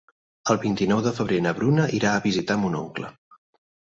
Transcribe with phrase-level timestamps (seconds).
[0.53, 3.13] El vint-i-nou de febrer na Bruna irà a visitar mon oncle.